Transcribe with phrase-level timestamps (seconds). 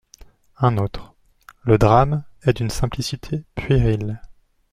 [0.57, 1.13] Un autre:
[1.63, 4.19] «Le drame est d’une simplicité puérile.